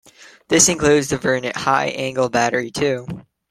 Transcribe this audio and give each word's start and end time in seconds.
This 0.47 0.67
includes 0.67 1.09
the 1.09 1.19
Verne 1.19 1.51
High 1.55 1.89
Angle 1.89 2.29
Battery 2.29 2.71
too. 2.71 3.05